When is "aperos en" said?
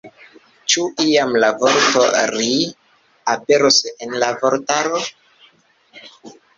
3.37-4.19